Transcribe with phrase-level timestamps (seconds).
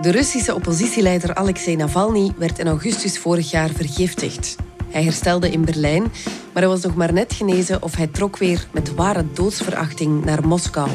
[0.00, 4.56] De Russische oppositieleider Alexei Navalny werd in augustus vorig jaar vergiftigd.
[4.88, 6.02] Hij herstelde in Berlijn,
[6.52, 10.46] maar hij was nog maar net genezen of hij trok weer met ware doodsverachting naar
[10.46, 10.88] Moskou.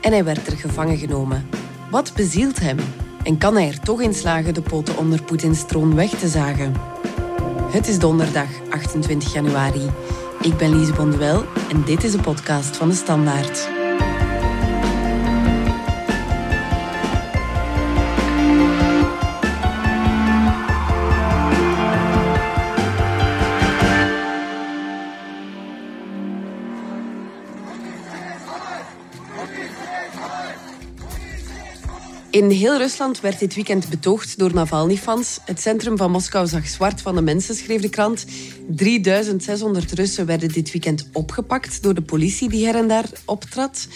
[0.00, 1.48] En hij werd er gevangen genomen.
[1.90, 2.78] Wat bezielt hem?
[3.22, 6.74] En kan hij er toch in slagen de poten onder Poetins troon weg te zagen?
[7.70, 9.90] Het is donderdag 28 januari.
[10.40, 13.77] Ik ben Lise Bonduel en dit is de podcast van de Standaard.
[32.38, 35.38] In heel Rusland werd dit weekend betoogd door Navalny-fans.
[35.44, 38.26] Het centrum van Moskou zag zwart van de mensen, schreef de krant.
[38.68, 43.88] 3600 Russen werden dit weekend opgepakt door de politie die her en daar optrad.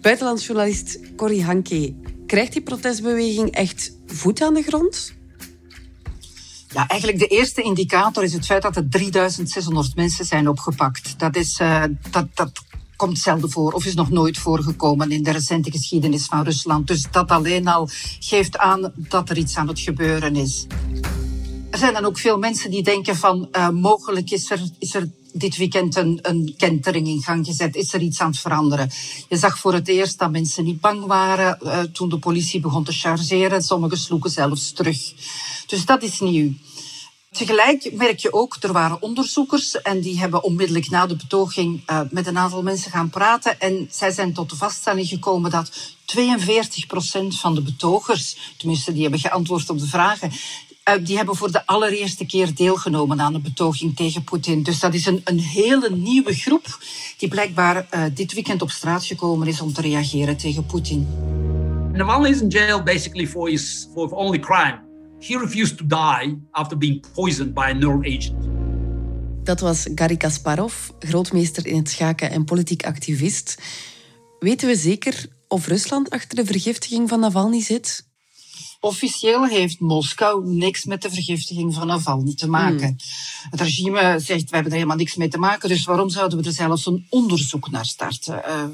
[0.00, 1.94] Buitenlandsjournalist Corrie Hanke,
[2.26, 5.14] krijgt die protestbeweging echt voet aan de grond?
[6.68, 11.18] Ja, eigenlijk de eerste indicator is het feit dat er 3600 mensen zijn opgepakt.
[11.18, 12.64] Dat, is, uh, dat, dat
[12.96, 16.86] komt zelden voor of is nog nooit voorgekomen in de recente geschiedenis van Rusland.
[16.86, 17.88] Dus dat alleen al
[18.20, 20.66] geeft aan dat er iets aan het gebeuren is.
[21.70, 25.08] Er zijn dan ook veel mensen die denken van uh, mogelijk is er, is er
[25.32, 27.76] dit weekend een, een kentering in gang gezet.
[27.76, 28.90] Is er iets aan het veranderen?
[29.28, 32.84] Je zag voor het eerst dat mensen niet bang waren uh, toen de politie begon
[32.84, 33.62] te chargeren.
[33.62, 35.12] Sommigen sloegen zelfs terug.
[35.66, 36.52] Dus dat is nieuw.
[37.36, 42.00] Tegelijk merk je ook, er waren onderzoekers en die hebben onmiddellijk na de betoging uh,
[42.10, 43.60] met een aantal mensen gaan praten.
[43.60, 45.70] En zij zijn tot de vaststelling gekomen dat
[46.04, 50.30] 42 procent van de betogers, tenminste die hebben geantwoord op de vragen,
[50.88, 54.62] uh, die hebben voor de allereerste keer deelgenomen aan een betoging tegen Poetin.
[54.62, 56.78] Dus dat is een, een hele nieuwe groep
[57.18, 61.06] die blijkbaar uh, dit weekend op straat gekomen is om te reageren tegen Poetin.
[61.92, 64.85] Navalny is in jail basically for his for only crime.
[65.20, 68.34] He refused to die after being poisoned by a neural agent.
[69.44, 73.58] Dat was Garry Kasparov, grootmeester in het schaken en politiek activist.
[74.38, 78.04] Weten we zeker of Rusland achter de vergiftiging van Navalny zit?
[78.80, 82.86] Officieel heeft Moskou niks met de vergiftiging van Navalny te maken.
[82.86, 82.96] Hmm.
[83.50, 86.44] Het regime zegt, we hebben er helemaal niks mee te maken, dus waarom zouden we
[86.44, 88.42] er zelfs een onderzoek naar starten?
[88.46, 88.64] Uh,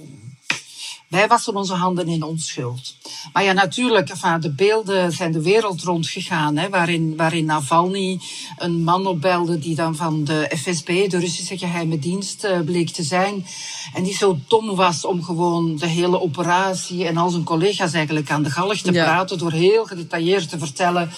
[1.12, 2.94] wij wassen onze handen in onschuld.
[3.32, 8.20] Maar ja, natuurlijk, enfin, de beelden zijn de wereld rondgegaan, hè, waarin, waarin Navalny
[8.56, 13.02] een man opbelde die dan van de FSB, de Russische geheime dienst, uh, bleek te
[13.02, 13.46] zijn.
[13.94, 18.30] En die zo dom was om gewoon de hele operatie en al zijn collega's eigenlijk
[18.30, 19.04] aan de galg te ja.
[19.04, 21.10] praten, door heel gedetailleerd te vertellen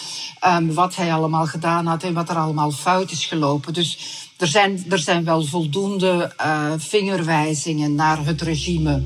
[0.46, 3.72] um, wat hij allemaal gedaan had en wat er allemaal fout is gelopen.
[3.72, 3.98] Dus
[4.44, 9.02] er zijn, er zijn wel voldoende uh, vingerwijzingen naar het regime.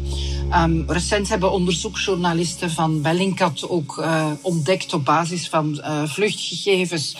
[0.54, 7.16] Um, recent hebben onderzoeksjournalisten van Bellingcat ook uh, ontdekt op basis van uh, vluchtgegevens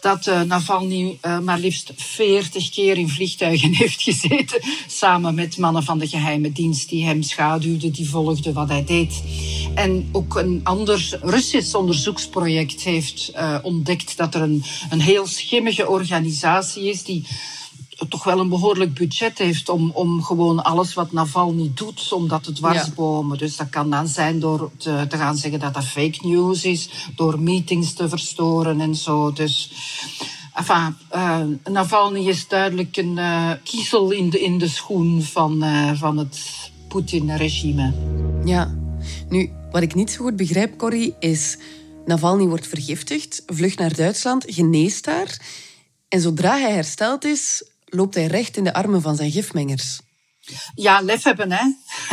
[0.00, 4.60] dat uh, Navalny maar liefst 40 keer in vliegtuigen heeft gezeten.
[4.86, 9.22] Samen met mannen van de geheime dienst die hem schaduwden, die volgden wat hij deed.
[9.76, 15.88] En ook een ander Russisch onderzoeksproject heeft uh, ontdekt dat er een, een heel schimmige
[15.88, 17.26] organisatie is die
[18.08, 22.42] toch wel een behoorlijk budget heeft om, om gewoon alles wat Navalny doet, om dat
[22.42, 23.32] te dwarsbomen.
[23.32, 23.38] Ja.
[23.38, 26.88] Dus dat kan dan zijn door te, te, gaan zeggen dat dat fake news is,
[27.16, 29.32] door meetings te verstoren en zo.
[29.32, 29.70] Dus
[30.54, 35.90] enfin, uh, Navalny is duidelijk een uh, kiezel in de, in de schoen van, uh,
[35.94, 36.40] van het
[36.88, 37.92] Poetin-regime.
[38.44, 38.74] Ja,
[39.28, 41.58] nu, wat ik niet zo goed begrijp, Corrie, is...
[42.04, 45.38] Navalny wordt vergiftigd, vlucht naar Duitsland, geneest daar...
[46.08, 50.00] En zodra hij hersteld is, loopt hij recht in de armen van zijn gifmengers.
[50.74, 51.64] Ja, lef hebben, hè.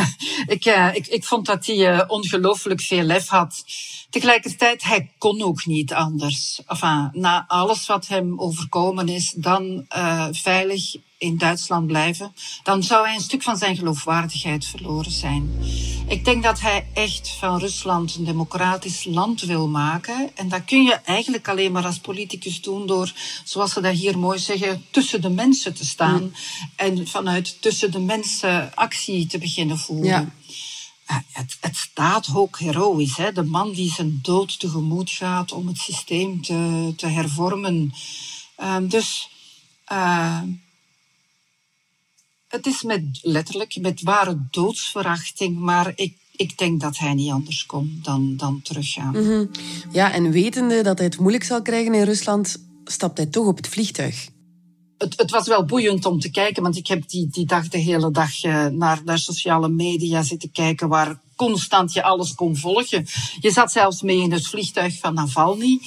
[0.54, 3.64] ik, uh, ik, ik vond dat hij uh, ongelooflijk veel lef had.
[4.10, 6.62] Tegelijkertijd, hij kon ook niet anders.
[6.66, 10.94] Enfin, na alles wat hem overkomen is, dan uh, veilig
[11.24, 15.50] in Duitsland blijven, dan zou hij een stuk van zijn geloofwaardigheid verloren zijn.
[16.06, 20.30] Ik denk dat hij echt van Rusland een democratisch land wil maken.
[20.34, 23.12] En dat kun je eigenlijk alleen maar als politicus doen door,
[23.44, 26.22] zoals ze dat hier mooi zeggen, tussen de mensen te staan.
[26.22, 26.32] Mm.
[26.76, 30.32] En vanuit tussen de mensen actie te beginnen voeren.
[31.06, 31.22] Ja.
[31.32, 33.16] Het, het, staat ook heroïs.
[33.16, 33.32] Hè?
[33.32, 37.94] De man die zijn dood tegemoet gaat om het systeem te, te hervormen.
[38.62, 39.28] Um, dus
[39.92, 40.40] uh,
[42.54, 47.66] het is met, letterlijk met ware doodsverachting, maar ik, ik denk dat hij niet anders
[47.66, 49.14] kon dan, dan teruggaan.
[49.16, 49.50] Mm -hmm.
[49.92, 53.56] Ja, en wetende dat hij het moeilijk zal krijgen in Rusland, stapt hij toch op
[53.56, 54.28] het vliegtuig.
[54.98, 57.78] Het, het, was wel boeiend om te kijken, want ik heb die, die dag de
[57.78, 63.06] hele dag uh, naar, naar sociale media zitten kijken waar constant je alles kon volgen.
[63.40, 65.80] Je zat zelfs mee in het vliegtuig van Navalny.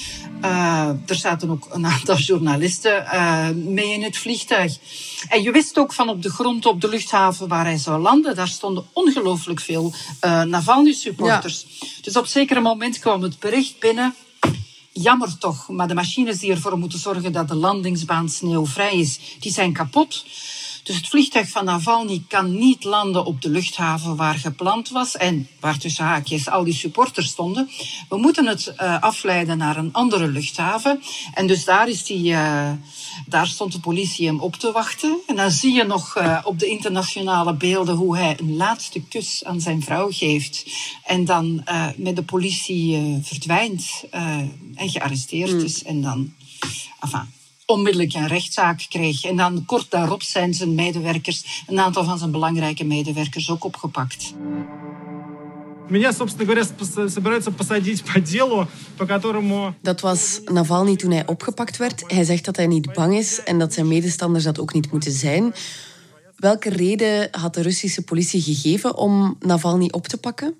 [0.44, 4.78] Uh, er zaten ook een aantal journalisten uh, mee in het vliegtuig.
[5.28, 8.36] En je wist ook van op de grond op de luchthaven waar hij zou landen,
[8.36, 9.94] daar stonden ongelooflijk veel
[10.26, 11.66] uh, Navalny-supporters.
[11.80, 11.88] Ja.
[12.02, 14.16] Dus op zeker moment kwam het bericht binnen
[15.02, 19.52] jammer toch, maar de machines die ervoor moeten zorgen dat de landingsbaan sneeuwvrij is, die
[19.52, 20.26] zijn kapot.
[20.88, 25.48] Dus het vliegtuig van Navalny kan niet landen op de luchthaven waar gepland was en
[25.60, 27.70] waar tussen haakjes al die supporters stonden.
[28.10, 31.02] We moeten het uh, afleiden naar een andere luchthaven.
[31.34, 32.72] En dus daar, is die, uh,
[33.26, 35.18] daar stond de politie hem op te wachten.
[35.26, 39.44] En dan zie je nog uh, op de internationale beelden hoe hij een laatste kus
[39.44, 40.66] aan zijn vrouw geeft.
[41.04, 41.64] En dan
[41.96, 44.04] met de politie verdwijnt
[44.76, 45.60] en gearresteerd mm.
[45.60, 45.84] is.
[45.84, 46.34] En dan,
[47.00, 47.37] enfin,
[47.68, 49.24] onmiddellijk een rechtszaak kreeg.
[49.24, 54.34] En dan kort daarop zijn zijn medewerkers, een aantal van zijn belangrijke medewerkers, ook opgepakt.
[59.82, 62.04] Dat was Navalny toen hij opgepakt werd.
[62.08, 65.12] Hij zegt dat hij niet bang is en dat zijn medestanders dat ook niet moeten
[65.12, 65.54] zijn.
[66.36, 70.56] Welke reden had de Russische politie gegeven om Navalny op te pakken?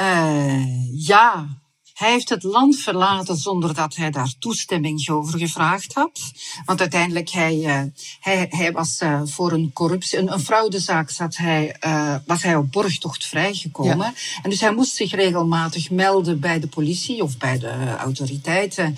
[0.00, 1.57] Uh, ja,
[1.98, 6.20] hij heeft het land verlaten zonder dat hij daar toestemming over gevraagd had.
[6.64, 7.82] Want uiteindelijk, hij, uh,
[8.20, 12.56] hij, hij was uh, voor een corruptie, een, een fraudezaak zat hij, uh, was hij
[12.56, 13.96] op borgtocht vrijgekomen.
[13.96, 14.12] Ja.
[14.42, 18.96] En dus hij moest zich regelmatig melden bij de politie of bij de autoriteiten.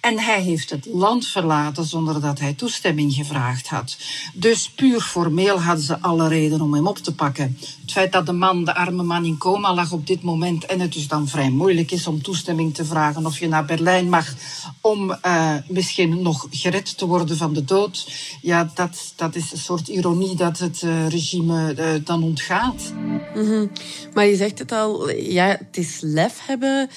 [0.00, 3.96] En hij heeft het land verlaten zonder dat hij toestemming gevraagd had.
[4.34, 7.58] Dus puur formeel hadden ze alle reden om hem op te pakken.
[7.80, 10.80] Het feit dat de man, de arme man in coma lag op dit moment en
[10.80, 14.08] het dus dan vrij moeilijk is om toestemming toestemming te vragen of je naar Berlijn
[14.08, 14.34] mag
[14.80, 18.12] om uh, misschien nog gered te worden van de dood.
[18.40, 22.92] Ja, dat, dat is een soort ironie dat het uh, regime uh, dan ontgaat.
[23.34, 23.70] Mm -hmm.
[24.14, 26.90] Maar je zegt het al, ja, het is lef hebben.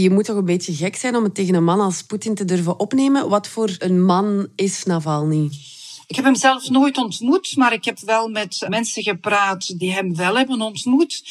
[0.00, 2.44] Je moet toch een beetje gek zijn om het tegen een man als Poetin te
[2.44, 3.28] durven opnemen.
[3.28, 5.50] Wat voor een man is Navalny?
[6.06, 10.16] Ik heb hem zelf nooit ontmoet, maar ik heb wel met mensen gepraat die hem
[10.16, 11.22] wel hebben ontmoet.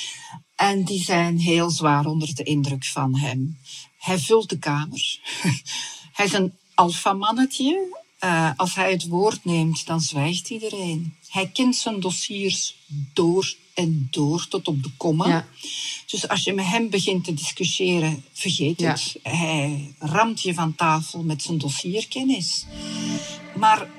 [0.70, 3.58] En die zijn heel zwaar onder de indruk van hem.
[3.98, 5.20] Hij vult de kamer.
[6.18, 8.02] hij is een alfamannetje.
[8.24, 11.16] Uh, als hij het woord neemt, dan zwijgt iedereen.
[11.30, 12.76] Hij kent zijn dossiers
[13.14, 15.28] door en door tot op de komma.
[15.28, 15.48] Ja.
[16.06, 18.92] Dus als je met hem begint te discussiëren, vergeet ja.
[18.92, 19.20] het.
[19.22, 22.66] Hij ramt je van tafel met zijn dossierkennis.
[23.56, 23.90] Maar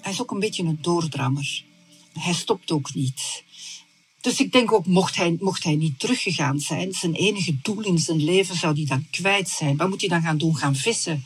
[0.00, 1.64] hij is ook een beetje een doordrammer.
[2.12, 3.42] Hij stopt ook niet.
[4.22, 7.98] Dus ik denk ook, mocht hij, mocht hij niet teruggegaan zijn, zijn enige doel in
[7.98, 9.76] zijn leven zou hij dan kwijt zijn.
[9.76, 10.56] Wat moet hij dan gaan doen?
[10.56, 11.24] Gaan vissen?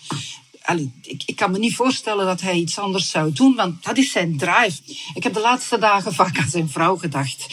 [0.62, 3.96] Allee, ik, ik, kan me niet voorstellen dat hij iets anders zou doen, want dat
[3.96, 4.81] is zijn drive.
[5.14, 7.46] Ik heb de laatste dagen vaak aan zijn vrouw gedacht.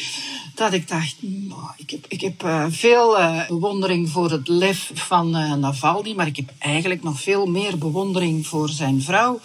[0.55, 4.91] Dat ik dacht, nou, ik heb, ik heb uh, veel uh, bewondering voor het lef
[4.93, 9.39] van uh, maar ik heb eigenlijk nog veel meer bewondering voor zijn vrouw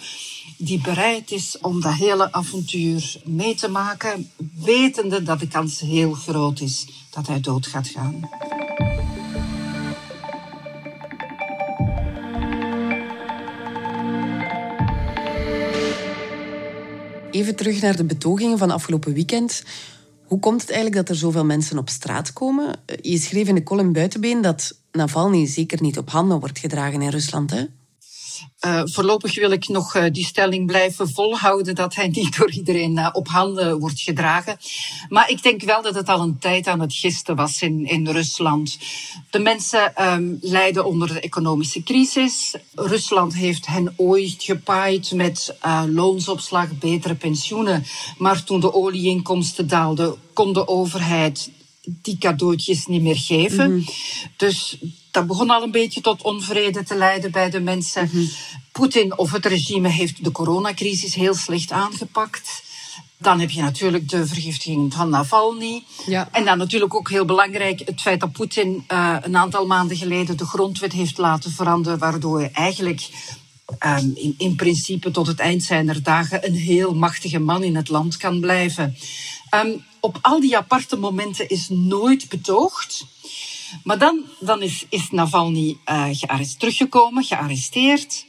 [0.57, 4.31] die bereid is om dat hele avontuur mee te maken,
[4.63, 8.29] wetende dat de kans heel groot is dat hij dood gaat gaan.
[17.31, 19.63] Even terug naar de betogingen van afgelopen weekend.
[20.25, 22.79] Hoe komt het eigenlijk dat er zoveel mensen op straat komen?
[23.01, 27.09] Je schreef in de column Buitenbeen dat Navalny zeker niet op handen wordt gedragen in
[27.09, 27.65] Rusland, hè?
[28.65, 32.97] Uh, voorlopig wil ik nog uh, die stelling blijven volhouden dat hij niet door iedereen
[32.97, 34.57] uh, op handen wordt gedragen.
[35.09, 38.07] Maar ik denk wel dat het al een tijd aan het gisten was in, in
[38.07, 38.77] Rusland.
[39.29, 42.55] De mensen um, lijden onder de economische crisis.
[42.75, 47.85] Rusland heeft hen ooit gepaaid met loonsopslag, betere pensioenen.
[48.17, 51.49] Maar toen de olieinkomsten daalden, kon de overheid
[52.01, 53.71] die cadeautjes niet meer geven.
[53.71, 53.93] Mm -hmm.
[54.35, 54.77] Dus
[55.11, 58.03] dat begon al een beetje tot onvrede te leiden bij de mensen.
[58.03, 58.29] Mm -hmm.
[58.71, 62.63] Poetin of het regime heeft de coronacrisis heel slecht aangepakt.
[63.17, 65.83] Dan heb je natuurlijk de vergiftiging van Navalny.
[66.05, 66.29] Ja.
[66.31, 70.37] En dan natuurlijk ook heel belangrijk het feit dat Poetin uh, een aantal maanden geleden
[70.37, 73.09] de grondwet heeft laten veranderen, waardoor hij eigenlijk
[73.85, 77.89] um, in, in principe tot het eind zijner dagen een heel machtige man in het
[77.89, 78.95] land kan blijven.
[79.55, 83.05] Um, op al die aparte momenten is nooit betoogd.
[83.83, 86.09] Maar dan, dan is, is Navalny uh,
[86.57, 88.27] teruggekomen, gearresteerd.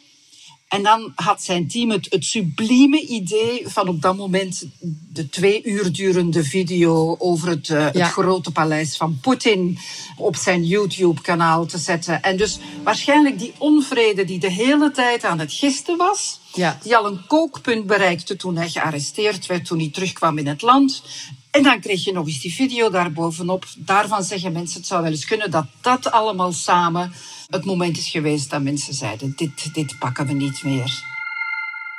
[0.71, 4.67] En dan had zijn team het, het sublieme idee van op dat moment
[5.13, 7.91] de twee uur durende video over het, uh, ja.
[7.93, 9.79] het grote paleis van Poetin
[10.17, 12.23] op zijn YouTube-kanaal te zetten.
[12.23, 16.79] En dus waarschijnlijk die onvrede die de hele tijd aan het gisten was, ja.
[16.83, 21.03] die al een kookpunt bereikte toen hij gearresteerd werd, toen hij terugkwam in het land,
[21.51, 23.65] En dan kreeg je nog eens die video daarbovenop.
[23.77, 27.13] Daarvan zeggen mensen, het zou wel eens kunnen dat dat allemaal samen
[27.47, 31.03] het moment is geweest dat mensen zeiden, dit, dit pakken we niet meer.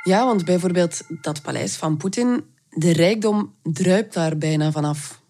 [0.03, 5.20] Ja, want bijvoorbeeld dat paleis van Poetin, de rijkdom druipt daar bijna vanaf.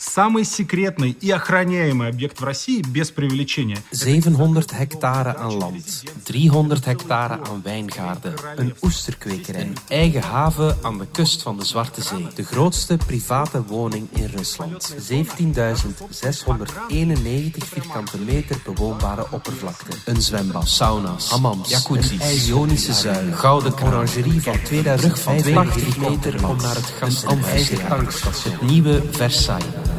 [0.00, 3.78] Самый секретный и охраняемый объект в России, без преувеличения.
[3.92, 11.06] 700 hectare aan land, 300 hectare aan wijngaarden, een oesterkwekerij, een eigen haven aan de
[11.12, 14.98] kust van de Zwarte Zee, de grootste private woning in Rusland, 17.691
[17.56, 24.62] vierkante meter bewoonbare oppervlakte, een zwembad, sauna's, hammams, jacuzzis, een ionische zuil, gouden orangerie van
[24.62, 29.89] 2085 meter om naar het gas en eigen tankstation, het nieuwe Versailles.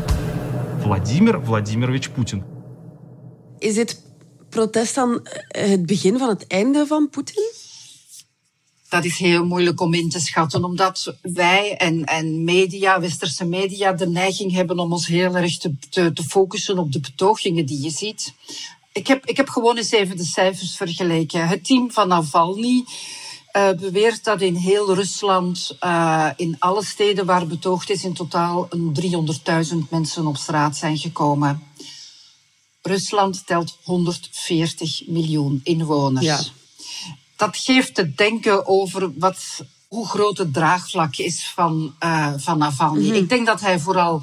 [0.82, 2.42] Vladimir Vladimirovich Poetin.
[3.58, 4.02] Is dit
[4.48, 7.50] protest dan eh, het begin van het einde van Poetin?
[8.88, 13.92] Dat is heel moeilijk om in te schatten, omdat wij en, en media, westerse media,
[13.92, 17.82] de neiging hebben om ons heel erg te, te, te focussen op de betogingen die
[17.82, 18.34] je ziet.
[18.92, 21.48] Ik heb, ik heb gewoon eens even de cijfers vergeleken.
[21.48, 22.84] Het team van Navalny
[23.52, 28.68] uh, beweert dat in heel Rusland, uh, in alle steden waar betoogd is, in totaal
[28.68, 31.62] 300.000 mensen op straat zijn gekomen.
[32.82, 36.26] Rusland telt 140 miljoen inwoners.
[36.26, 36.40] Ja.
[37.36, 43.08] Dat geeft te denken over wat, hoe groot het draagvlak is van, uh, van Navalny.
[43.08, 43.14] Mm.
[43.14, 44.22] Ik denk dat hij vooral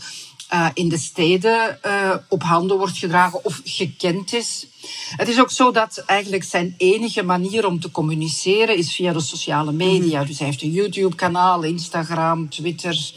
[0.53, 4.67] uh, in de steden uh, op handen wordt gedragen of gekend is.
[5.15, 9.19] Het is ook zo dat eigenlijk zijn enige manier om te communiceren is via de
[9.19, 10.21] sociale media.
[10.21, 10.27] Mm.
[10.27, 13.11] Dus hij heeft een YouTube-kanaal, Instagram, Twitter.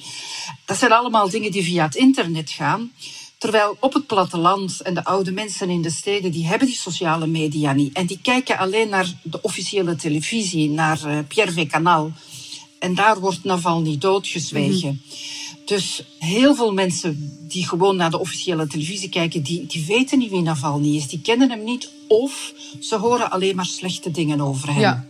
[0.65, 2.93] Dat zijn allemaal dingen die via het internet gaan.
[3.39, 7.27] Terwijl op het platteland en de oude mensen in de steden, die hebben die sociale
[7.27, 7.93] media niet.
[7.93, 11.67] En die kijken alleen naar de officiële televisie, naar uh, Pierre V.
[11.67, 12.13] Kanaal.
[12.79, 14.89] En daar wordt Navalny doodgezwegen.
[14.89, 15.01] Mm.
[15.73, 20.31] Dus heel veel mensen die gewoon naar de officiële televisie kijken, die, die weten niet
[20.31, 21.07] wie Navalny is.
[21.07, 24.81] Die kennen hem niet of ze horen alleen maar slechte dingen over hem.
[24.81, 25.07] Ja.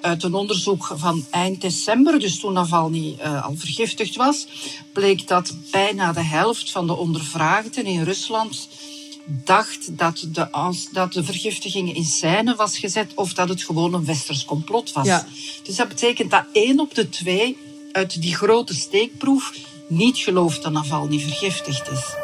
[0.00, 4.46] Uit een onderzoek van eind december, dus toen Navalny uh, al vergiftigd was,
[4.92, 8.68] bleek dat bijna de helft van de ondervraagden in Rusland
[9.44, 10.48] dacht dat de,
[10.92, 15.06] dat de vergiftiging in scène was gezet of dat het gewoon een westers complot was.
[15.06, 15.26] Ja.
[15.62, 17.56] Dus dat betekent dat één op de twee
[17.92, 19.52] uit die grote steekproef
[19.90, 22.14] niet gelooft dat Navalny vergiftigd is.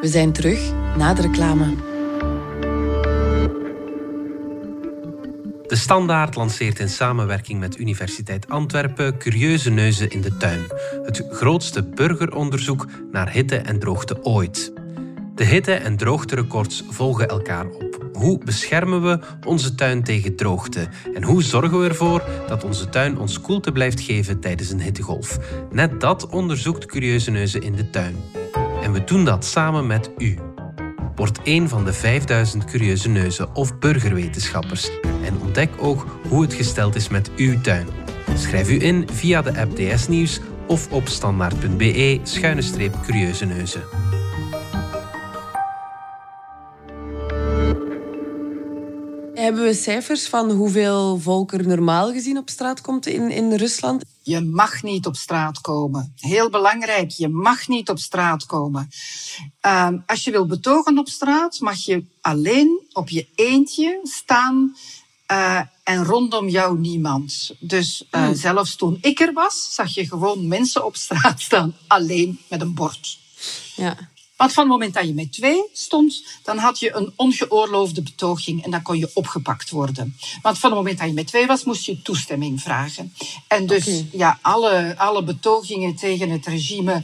[0.00, 1.74] We zijn terug na de reclame.
[5.66, 10.60] De Standaard lanceert in samenwerking met Universiteit Antwerpen Curieuze Neuzen in de Tuin.
[11.02, 14.79] Het grootste burgeronderzoek naar hitte en droogte ooit.
[15.40, 18.08] De hitte- en droogterecords volgen elkaar op.
[18.12, 20.88] Hoe beschermen we onze tuin tegen droogte?
[21.14, 25.38] En hoe zorgen we ervoor dat onze tuin ons koelte blijft geven tijdens een hittegolf?
[25.70, 28.16] Net dat onderzoekt Curieuze Neuzen in de Tuin.
[28.82, 30.38] En we doen dat samen met u.
[31.14, 34.90] Word een van de 5000 Curieuze Neuzen of burgerwetenschappers
[35.24, 37.86] en ontdek ook hoe het gesteld is met uw tuin.
[38.34, 43.82] Schrijf u in via de app DS Nieuws of op standaard.be-curieuze neuzen.
[49.40, 54.04] Hebben we cijfers van hoeveel volk er normaal gezien op straat komt in, in Rusland?
[54.22, 56.12] Je mag niet op straat komen.
[56.16, 58.88] Heel belangrijk, je mag niet op straat komen.
[59.66, 64.76] Uh, als je wil betogen op straat, mag je alleen op je eentje staan
[65.30, 67.54] uh, en rondom jou niemand.
[67.58, 68.34] Dus uh, hmm.
[68.34, 72.74] zelfs toen ik er was, zag je gewoon mensen op straat staan, alleen met een
[72.74, 73.18] bord.
[73.76, 73.96] Ja.
[74.40, 78.64] Want van het moment dat je met twee stond, dan had je een ongeoorloofde betoging
[78.64, 80.16] en dan kon je opgepakt worden.
[80.42, 83.14] Want van het moment dat je met twee was, moest je toestemming vragen.
[83.48, 84.08] En dus okay.
[84.12, 87.02] ja, alle, alle betogingen tegen het regime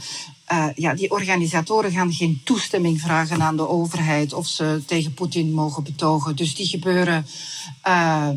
[0.52, 5.52] uh, ja, die organisatoren gaan geen toestemming vragen aan de overheid of ze tegen Poetin
[5.52, 6.36] mogen betogen.
[6.36, 7.26] Dus die gebeuren
[7.86, 8.28] uh,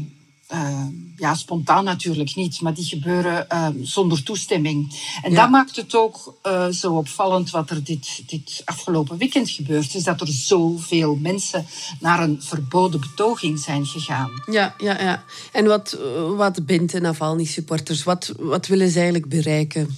[0.54, 5.00] uh, ja, spontaan natuurlijk niet, maar die gebeuren uh, zonder toestemming.
[5.22, 5.42] En ja.
[5.42, 10.04] dat maakt het ook uh, zo opvallend wat er dit, dit afgelopen weekend gebeurd is,
[10.04, 11.66] dat er zoveel mensen
[12.00, 14.32] naar een verboden betoging zijn gegaan.
[14.52, 15.24] Ja, ja, ja.
[15.52, 15.98] En wat,
[16.36, 18.04] wat bindt de Navalny-supporters?
[18.04, 19.98] Wat, wat willen ze eigenlijk bereiken?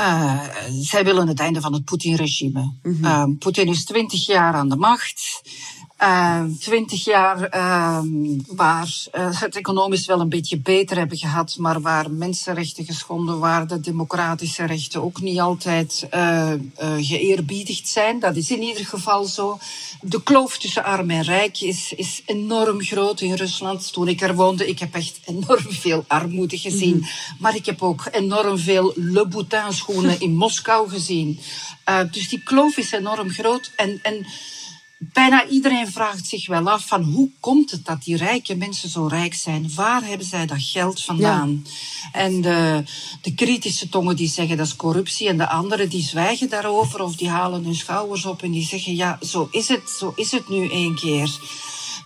[0.00, 0.42] Uh,
[0.80, 2.60] zij willen het einde van het Poetin-regime.
[2.60, 3.04] Mm -hmm.
[3.04, 5.42] uh, Poetin is twintig jaar aan de macht.
[6.02, 7.98] Uh, twintig jaar uh,
[8.46, 13.82] waar uh, het economisch wel een beetje beter hebben gehad, maar waar mensenrechten geschonden waren,
[13.82, 16.52] democratische rechten ook niet altijd uh,
[16.98, 18.20] geëerbiedigd zijn.
[18.20, 19.58] Dat is in ieder geval zo.
[20.00, 23.92] De kloof tussen arm en rijk is, is enorm groot in Rusland.
[23.92, 26.96] Toen ik er woonde, ik heb echt enorm veel armoede gezien.
[26.96, 27.06] Mm.
[27.38, 31.38] Maar ik heb ook enorm veel Le Boutin schoenen in Moskou gezien.
[32.10, 33.72] dus die kloof is enorm groot.
[33.76, 34.26] En, en
[35.12, 39.06] bijna iedereen vraagt zich wel af van hoe komt het dat die rijke mensen zo
[39.06, 39.74] rijk zijn?
[39.74, 41.66] Waar hebben zij dat geld vandaan?
[42.12, 42.84] En de,
[43.22, 47.16] de, kritische tongen die zeggen dat is corruptie en de anderen die zwijgen daarover of
[47.16, 50.48] die halen hun schouders op en die zeggen ja, zo is het, zo is het
[50.48, 51.38] nu één keer.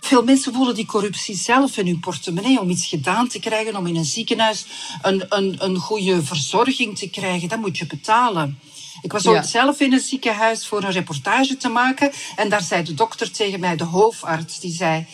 [0.01, 3.87] Veel mensen voelen die corruptie zelf in hun portemonnee om iets gedaan te krijgen, om
[3.87, 4.65] in een ziekenhuis
[5.01, 7.49] een, een, een goede verzorging te krijgen.
[7.49, 8.59] Dat moet je betalen.
[9.01, 12.11] Ik was ooit zelf in een ziekenhuis voor een reportage te maken.
[12.35, 15.05] En daar zei de dokter tegen mij, de hoofdarts, die zei...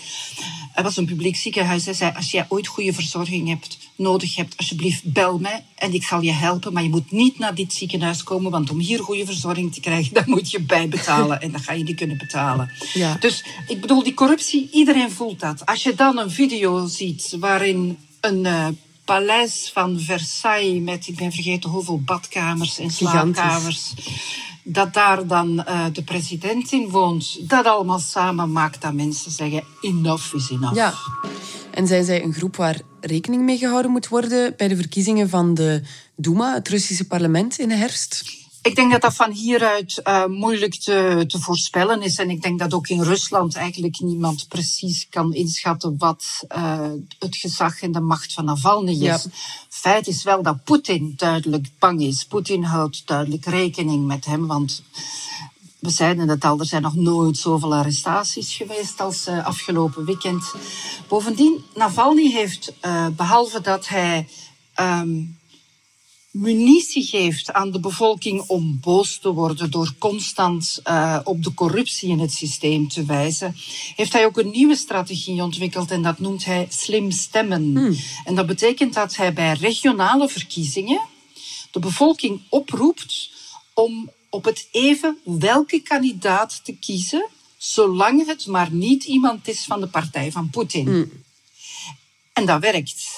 [0.74, 1.86] Het was een publiek ziekenhuis.
[1.86, 6.04] Hij zei, als jij ooit goede verzorging hebt, nodig hebt, alsjeblieft bel mij en ik
[6.04, 6.74] zal je helpen.
[6.74, 10.14] Maar je moet niet naar dit ziekenhuis komen, want om hier goede verzorging te krijgen,
[10.24, 11.42] dan moet je bijbetalen.
[11.42, 12.72] En dan ga je niet kunnen betalen.
[12.94, 13.18] Ja.
[13.20, 15.66] Dus ik bedoel, die corruptie, iedereen voelt dat.
[15.66, 18.68] Als je dan een video ziet waarin een uh,
[19.06, 23.94] paleis van Versailles met, ik ben vergeten hoeveel badkamers en slaapkamers.
[24.64, 27.50] Dat daar dan uh, de president in woont.
[27.50, 30.76] Dat allemaal samen maakt dat mensen zeggen, enough is enough.
[30.76, 30.94] Ja.
[31.72, 35.54] En zijn zij een groep waar rekening mee gehouden moet worden bij de verkiezingen van
[35.54, 35.82] de
[36.16, 38.43] Duma, het Russische parlement in de herfst?
[38.64, 42.18] Ik denk dat dat van hieruit uh, moeilijk te, te, voorspellen is.
[42.18, 47.36] En ik denk dat ook in Rusland eigenlijk niemand precies kan inschatten wat uh, het
[47.36, 48.98] gezag en de macht van Navalny is.
[48.98, 49.20] Ja.
[49.70, 52.26] Feit is wel dat Poetin duidelijk bang is.
[52.26, 54.84] Poetin houdt duidelijk rekening met hem, want
[55.80, 60.54] we zeiden het al, er zijn nog nooit zoveel arrestaties geweest als uh, afgelopen weekend.
[61.08, 62.74] Bovendien, Navalny heeft,
[63.16, 64.28] behalve dat hij
[64.80, 65.38] um,
[66.34, 72.10] munitie geeft aan de bevolking om boos te worden door constant uh, op de corruptie
[72.10, 73.56] in het systeem te wijzen,
[73.96, 77.76] heeft hij ook een nieuwe strategie ontwikkeld en dat noemt hij slim stemmen.
[77.76, 77.96] Hmm.
[78.26, 81.02] En dat betekent dat hij bij regionale verkiezingen
[81.72, 83.32] de bevolking oproept
[83.74, 89.80] om op het even welke kandidaat te kiezen, zolang het maar niet iemand is van
[89.80, 90.88] de partij van Poetin.
[90.88, 91.12] Hmm.
[92.34, 93.13] En dat werkt.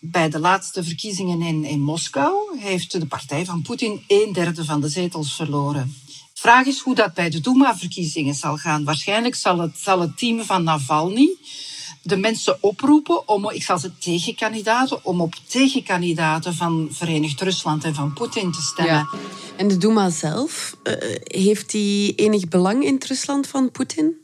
[0.00, 4.80] Bij de laatste verkiezingen in, in Moskou heeft de partij van Poetin een derde van
[4.80, 5.94] de zetels verloren.
[6.34, 8.84] Vraag is hoe dat bij de Duma-verkiezingen zal gaan.
[8.84, 11.36] Waarschijnlijk zal het, zal het team van Navalny
[12.02, 17.94] de mensen oproepen om, ik zal ze tegenkandidaten, om op tegenkandidaten van Verenigd Rusland en
[17.94, 19.08] van Poetin te stemmen.
[19.56, 24.14] En de Duma zelf, uh, heeft die enig belang in het Rusland van Poetin?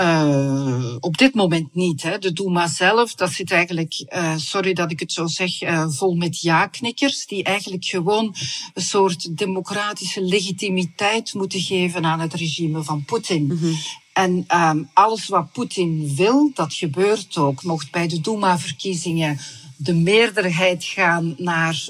[0.00, 2.02] Uh, op dit moment niet.
[2.02, 2.18] Hè.
[2.18, 6.14] De Duma zelf, dat zit eigenlijk, uh, sorry dat ik het zo zeg, uh, vol
[6.14, 8.34] met ja-knikkers, die eigenlijk gewoon
[8.74, 13.44] een soort democratische legitimiteit moeten geven aan het regime van Poetin.
[13.44, 13.76] Mm -hmm.
[14.12, 17.62] En um, alles wat Poetin wil, dat gebeurt ook.
[17.62, 19.38] Mocht bij de Duma-verkiezingen
[19.76, 21.84] de meerderheid gaan naar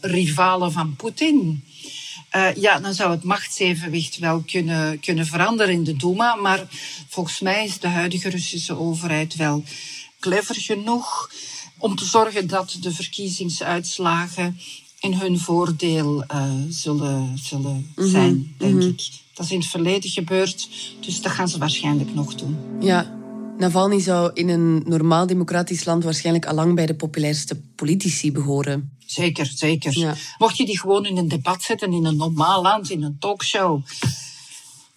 [0.00, 1.64] rivalen van Poetin,
[2.36, 6.34] uh, ja, dan zou het machtsevenwicht wel kunnen, kunnen veranderen in de Duma.
[6.34, 6.66] Maar
[7.08, 9.64] volgens mij is de huidige Russische overheid wel
[10.20, 11.30] clever genoeg
[11.78, 14.60] om te zorgen dat de verkiezingsuitslagen
[15.00, 18.88] in hun voordeel uh, zullen, zullen mhm, zijn, denk mm -hmm.
[18.88, 19.08] ik.
[19.34, 20.68] Dat is in het verleden gebeurd,
[21.00, 22.58] dus dat gaan ze waarschijnlijk nog doen.
[22.80, 23.15] Ja,
[23.58, 28.90] Navalny zou in een normaal democratisch land waarschijnlijk allang bij de populairste politici behoren.
[29.06, 29.98] Zeker, zeker.
[29.98, 30.14] Ja.
[30.38, 33.82] Mocht je die gewoon in een debat zetten, in een normaal land, in een talkshow.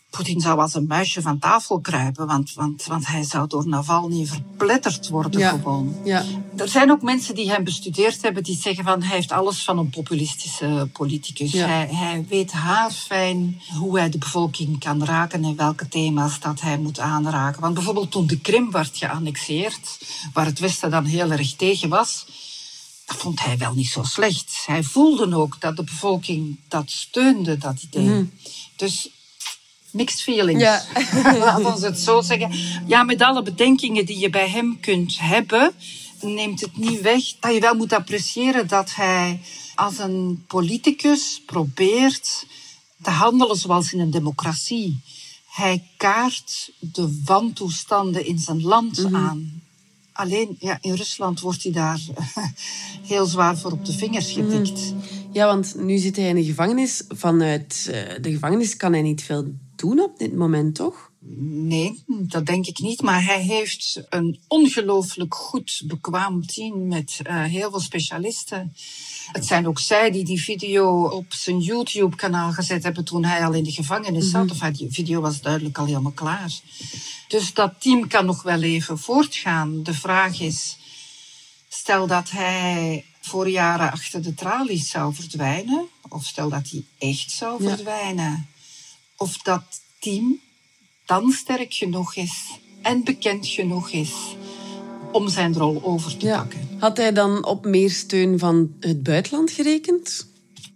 [0.10, 4.26] Poetin zou als een muisje van tafel kruipen, want, want, want hij zou door Navalny
[4.26, 5.50] verpletterd worden ja.
[5.50, 5.96] gewoon.
[6.04, 6.24] Ja.
[6.56, 9.78] Er zijn ook mensen die hem bestudeerd hebben, die zeggen van hij heeft alles van
[9.78, 11.52] een populistische politicus.
[11.52, 11.68] Ja.
[11.68, 16.78] Hij, hij weet haarfijn hoe hij de bevolking kan raken en welke thema's dat hij
[16.78, 17.62] moet aanraken.
[17.62, 20.00] Want bijvoorbeeld toen de Krim werd geannexeerd,
[20.34, 22.26] waar het Westen dan heel erg tegen was,
[23.06, 24.64] dat vond hij wel niet zo slecht.
[24.66, 28.08] Hij voelde ook dat de bevolking dat steunde, dat idee.
[28.08, 28.32] Mm.
[28.76, 29.10] Dus
[29.92, 30.62] mixed feelings.
[30.62, 30.84] Ja.
[31.38, 32.52] Laten we het zo zeggen.
[32.88, 35.72] Ja, met alle bedenkingen die je bij hem kunt hebben,
[36.22, 39.40] neemt het niet weg dat je wel moet appreciëren dat hij
[39.76, 42.46] als een politicus probeert
[43.02, 45.00] te handelen zoals in een democratie.
[45.50, 49.16] Hij kaart de wantoestanden in zijn land mm -hmm.
[49.16, 49.62] aan.
[50.12, 52.00] Alleen ja, in Rusland wordt hij daar
[53.14, 54.92] heel zwaar voor op de vingers getikt.
[54.92, 55.02] Mm.
[55.32, 57.04] Ja, want nu zit hij in de gevangenis.
[57.08, 59.46] Vanuit uh, de gevangenis kan hij niet veel
[59.80, 61.12] doen op dit moment, toch?
[61.20, 63.02] Nee, dat denk ik niet.
[63.02, 68.74] Maar hij heeft een ongelooflijk goed, bekwaam team met uh, heel veel specialisten.
[69.32, 73.54] Het zijn ook zij die die video op zijn YouTube-kanaal gezet hebben toen hij al
[73.54, 74.52] in de gevangenis zat.
[74.52, 76.52] Of die video was duidelijk al helemaal klaar.
[77.28, 79.84] Dus dat team kan nog wel even voortgaan.
[79.84, 80.78] De vraag is,
[81.70, 87.32] stel dat hij voor jaren achter de tralies zou verdwijnen, of stel dat hij echt
[87.32, 88.48] zou verdwijnen,
[89.20, 89.64] of dat
[90.00, 90.40] team
[91.06, 94.14] dan sterk genoeg is en bekend genoeg is
[95.12, 96.78] om zijn rol over te pakken.
[96.80, 100.28] Had hij dan op meer steun van het buitenland gerekend?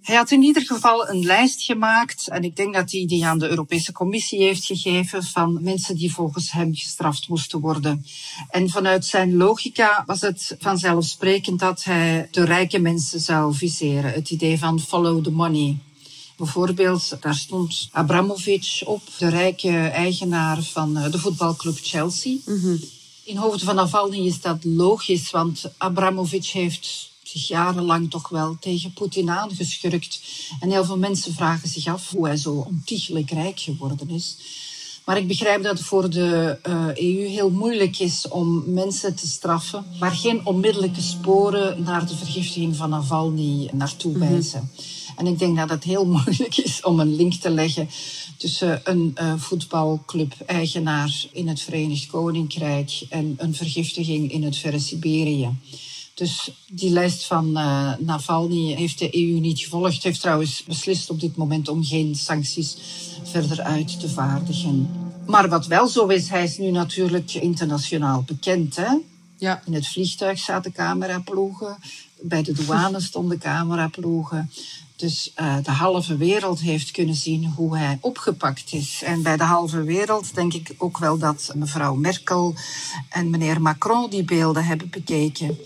[0.01, 3.39] Hij had in ieder geval een lijst gemaakt en ik denk dat hij die aan
[3.39, 8.05] de Europese Commissie heeft gegeven van mensen die volgens hem gestraft moesten worden.
[8.49, 14.11] En vanuit zijn logica was het vanzelfsprekend dat hij de rijke mensen zou viseren.
[14.11, 15.77] Het idee van follow the money.
[16.43, 22.37] Bijvoorbeeld, daar stond Abramovic op, de rijke eigenaar van eh, de voetbalclub Chelsea.
[22.45, 22.79] Mm
[23.23, 28.93] In hoofd van Navalny is dat logisch, want Abramovic heeft zich jarenlang toch wel tegen
[28.93, 30.21] Poetin aangeschurkt.
[30.59, 34.37] En heel veel mensen vragen zich af hoe hij zo ontiegelijk rijk geworden is.
[35.05, 39.15] Maar ik begrijp dat het voor de EU eh, e heel moeilijk is om mensen
[39.15, 44.29] te straffen waar geen onmiddellijke sporen naar de vergiftiging van Navalny naartoe mhm.
[44.31, 44.69] wijzen.
[45.17, 47.89] En ik denk dat het heel moeilijk is om een link te leggen
[48.37, 55.49] tussen een uh, voetbalclub-eigenaar in het Verenigd Koninkrijk en een vergiftiging in het verre Siberië.
[56.13, 60.03] Dus die lijst van uh, Navalny heeft de EU niet gevolgd.
[60.03, 62.77] Heeft trouwens beslist op dit moment om geen sancties
[63.23, 64.89] verder uit te vaardigen.
[65.25, 68.75] Maar wat wel zo is, hij is nu natuurlijk internationaal bekend.
[68.75, 68.97] Hè?
[69.37, 69.61] Ja.
[69.65, 71.77] In het vliegtuig zaten cameraploegen.
[72.21, 74.51] Bij de douane stonden cameraploegen.
[74.95, 79.01] Dus uh, de halve wereld heeft kunnen zien hoe hij opgepakt is.
[79.03, 82.55] En bij de halve wereld denk ik ook wel dat mevrouw Merkel
[83.09, 85.57] en meneer Macron die beelden hebben bekeken.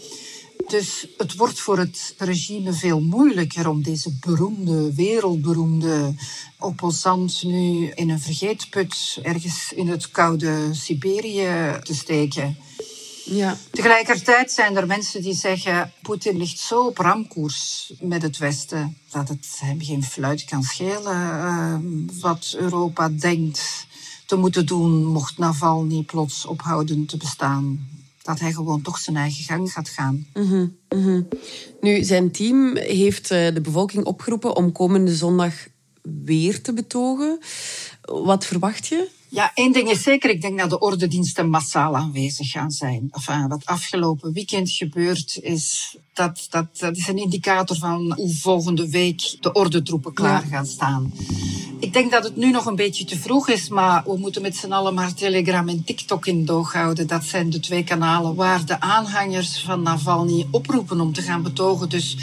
[0.68, 6.14] Dus het wordt voor het regime veel moeilijker om deze beroemde, wereldberoemde
[6.60, 12.58] opposant nu in een vergeetput ergens in het koude Siberië te steken.
[13.26, 13.58] Ja.
[13.72, 19.30] Tegelijkertijd zijn er mensen die zeggen: Poetin ligt zo op ramkoers met het Westen dat
[19.30, 21.76] het hem geen fluit kan schelen uh,
[22.22, 23.86] wat Europa denkt
[24.26, 27.88] te moeten doen mocht Navalny plots ophouden te bestaan
[28.28, 30.28] dat hij gewoon toch zijn eigen gang gaat gaan.
[30.34, 31.28] Mm -hmm,
[31.82, 35.54] Nu, zijn team heeft eh, de bevolking opgeroepen om komende zondag
[36.02, 37.40] weer te betogen.
[38.02, 39.10] Wat verwacht je?
[39.30, 40.30] Ja, één ding is zeker.
[40.30, 43.08] Ik denk dat de ordendiensten massaal aanwezig gaan zijn.
[43.12, 48.90] Enfin, wat afgelopen weekend gebeurd is, dat, dat, dat is een indicator van hoe volgende
[48.90, 51.14] week de ordentroepen klaar gaan staan.
[51.80, 54.56] Ik denk dat het nu nog een beetje te vroeg is, maar we moeten met
[54.56, 57.08] z'n allen maar Telegram en TikTok in doog houden.
[57.08, 61.90] Dat zijn de twee kanalen waar de aanhangers van Navalny oproepen om te gaan betogen.
[61.90, 62.18] Dus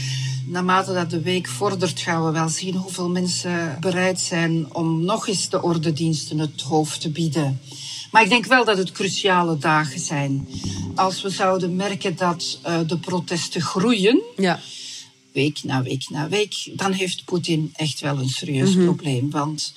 [0.47, 5.29] naarmate dat de week vordert, gaan we wel zien hoeveel mensen bereid zijn om nog
[5.29, 7.61] eens de ordendiensten het hoofd te bieden.
[8.11, 10.49] Maar ik denk wel dat het cruciale dagen zijn.
[10.95, 14.61] Als we zouden merken dat uh, de protesten groeien, ja.
[15.33, 18.85] week na week na week, dan heeft Poetin echt wel een serieus mm -hmm.
[18.85, 19.31] probleem.
[19.31, 19.75] Want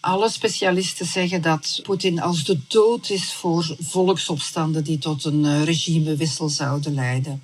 [0.00, 5.64] alle specialisten zeggen dat Poetin als de dood is voor volksopstanden die tot een uh,
[5.64, 7.42] regimewissel zouden leiden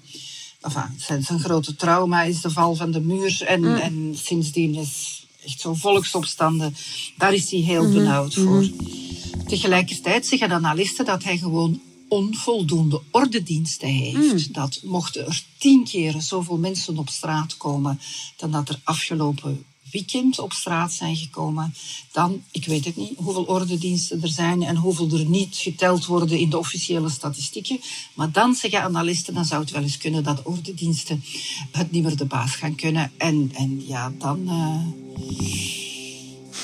[0.66, 3.42] enfin, zijn, zijn grote trauma is de val van de muur.
[3.42, 3.74] En, mm.
[3.74, 6.76] en sindsdien is echt zo'n volksopstanden.
[7.16, 7.92] Daar is hij heel mhm.
[7.92, 8.62] benauwd voor.
[8.62, 9.05] Mm
[9.46, 14.46] Tegelijkertijd zeggen analisten dat hij gewoon onvoldoende ordendiensten heeft.
[14.48, 14.52] Mm.
[14.52, 18.00] Dat mochten er tien keer zoveel mensen op straat komen
[18.37, 21.75] dan dat er afgelopen weekend op straat zijn gekomen,
[22.12, 26.38] dan, ik weet het niet, hoeveel ordendiensten er zijn en hoeveel er niet geteld worden
[26.38, 27.81] in de officiële statistieken.
[28.14, 31.25] Maar dan zeggen analisten, dan zou het wel eens kunnen dat ordendiensten
[31.70, 33.12] het niet meer de baas gaan kunnen.
[33.16, 34.40] En, en ja, dan.
[34.46, 35.05] Uh,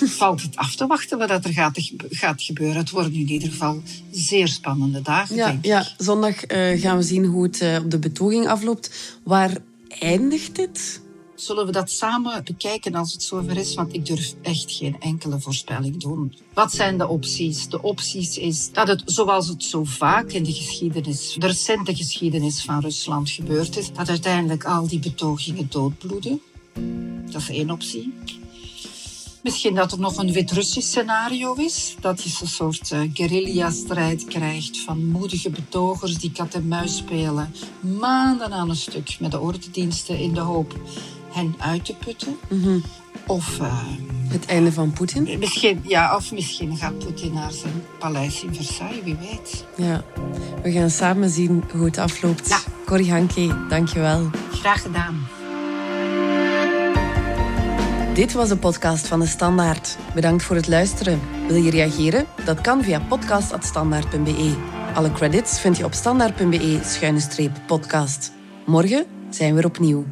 [0.09, 2.77] valt het af te wachten wat er gaat, gaat, gebeuren.
[2.77, 5.37] Het worden in ieder geval zeer spannende dagen.
[5.37, 5.65] Ja, denk ik.
[5.65, 9.19] ja zondag uh, gaan we zien hoe het uh, op de betoging afloopt.
[9.23, 9.57] Waar
[9.89, 11.02] eindigt dit?
[11.43, 13.75] Zullen we dat samen bekijken als het zover is?
[13.75, 16.35] Want ik durf echt geen enkele voorspelling doen.
[16.55, 17.69] Wat zijn de opties?
[17.69, 22.65] De opties is dat het, zoals het zo vaak in de geschiedenis, de recente geschiedenis
[22.65, 26.41] van Rusland gebeurd is, dat uiteindelijk al die betogingen doodbloeden.
[27.31, 28.15] Dat is één optie.
[29.43, 31.97] Misschien dat er nog een Wit-Russisch scenario is.
[32.01, 37.55] Dat je een soort uh, guerrilla-strijd krijgt van moedige betogers die kat en muis spelen.
[37.81, 40.75] Maanden aan een stuk met de ordendiensten in de hoop
[41.33, 42.37] hen uit te putten.
[42.49, 42.79] Mhm.
[43.27, 43.83] Of uh,
[44.29, 45.39] het einde van Poetin?
[45.39, 49.65] Misschien, ja, of misschien gaat Poetin naar zijn paleis in Versailles, wie weet.
[49.77, 50.05] Ja,
[50.63, 52.49] we gaan samen zien hoe het afloopt.
[52.49, 52.59] Ja.
[52.87, 54.31] Corrie Hanke, dankjewel.
[54.53, 55.27] Graag gedaan.
[58.15, 59.97] Dit was de podcast van de Standaard.
[60.15, 61.21] Bedankt voor het luisteren.
[61.47, 62.27] Wil je reageren?
[62.45, 64.55] Dat kan via podcast.standaard.be.
[64.95, 68.33] Alle credits vind je op standaard.be-podcast.
[68.67, 70.05] Morgen zijn we er opnieuw.